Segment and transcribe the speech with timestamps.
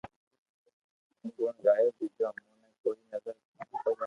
[1.37, 3.95] گڻ گايو ٻيجو امو ني ڪوئي نظر ھي ڪوئي